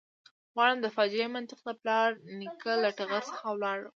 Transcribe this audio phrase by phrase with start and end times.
[0.53, 2.09] غواړم د فاجعې منطق له پلار
[2.39, 3.89] نیکه له ټغر څخه ولاړ کړم.